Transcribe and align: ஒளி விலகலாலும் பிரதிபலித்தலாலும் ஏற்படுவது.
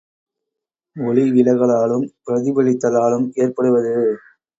ஒளி 0.95 1.23
விலகலாலும் 1.31 2.05
பிரதிபலித்தலாலும் 2.25 3.27
ஏற்படுவது. 3.35 3.93